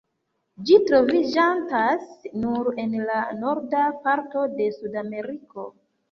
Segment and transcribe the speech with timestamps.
[0.67, 2.07] Ĝi troviĝantas
[2.45, 5.67] nur en la norda parto de Sudameriko.